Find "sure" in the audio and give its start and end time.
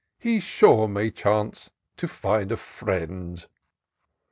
0.39-0.87